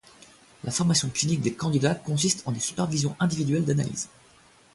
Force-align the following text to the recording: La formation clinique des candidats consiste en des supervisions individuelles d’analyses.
La 0.63 0.71
formation 0.71 1.11
clinique 1.11 1.41
des 1.41 1.53
candidats 1.53 1.93
consiste 1.93 2.41
en 2.47 2.51
des 2.51 2.59
supervisions 2.59 3.15
individuelles 3.19 3.65
d’analyses. 3.65 4.09